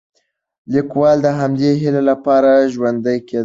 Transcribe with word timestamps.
لیکوال 0.73 1.17
د 1.23 1.27
همدې 1.39 1.69
هیلې 1.81 2.01
لپاره 2.09 2.51
ژوند 2.73 3.03
کوي. 3.27 3.39